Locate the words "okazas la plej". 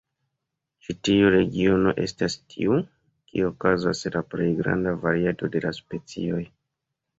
3.51-4.49